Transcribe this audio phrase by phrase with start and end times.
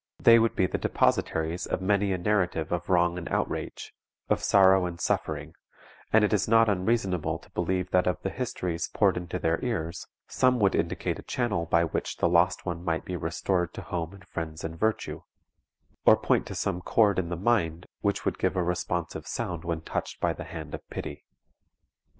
[0.17, 3.93] They would be the depositaries of many a narrative of wrong and outrage,
[4.29, 5.53] of sorrow and suffering,
[6.11, 10.07] and it is not unreasonable to believe that of the histories poured into their ears
[10.27, 14.11] some would indicate a channel by which the lost one might be restored to home
[14.15, 15.21] and friends and virtue,
[16.03, 19.81] or point to some chord in the mind which would give a responsive sound when
[19.81, 21.25] touched by the hand of pity.